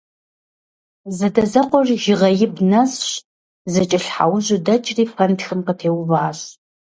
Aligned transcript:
Зэадэзэкъуэр 1.15 1.87
Жьыгъэибг 2.03 2.57
нэсщ, 2.71 3.09
зэкӀэлъхьэужьу 3.73 4.63
дэкӀри 4.65 5.03
пэнтхым 5.15 5.59
къытеуващ. 5.65 6.39